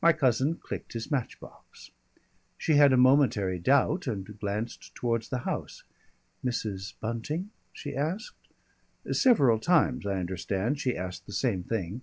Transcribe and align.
My 0.00 0.12
cousin 0.12 0.54
clicked 0.54 0.92
his 0.92 1.10
match 1.10 1.40
box. 1.40 1.90
She 2.56 2.74
had 2.74 2.92
a 2.92 2.96
momentary 2.96 3.58
doubt 3.58 4.06
and 4.06 4.38
glanced 4.38 4.94
towards 4.94 5.28
the 5.28 5.38
house. 5.38 5.82
"Mrs. 6.44 6.94
Bunting?" 7.00 7.50
she 7.72 7.96
asked. 7.96 8.48
Several 9.10 9.58
times, 9.58 10.06
I 10.06 10.20
understand, 10.20 10.78
she 10.78 10.96
asked 10.96 11.26
the 11.26 11.32
same 11.32 11.64
thing. 11.64 12.02